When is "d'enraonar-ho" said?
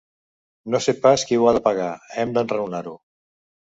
2.41-3.01